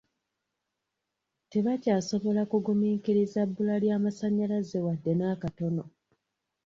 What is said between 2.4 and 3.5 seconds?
kugumiikiriza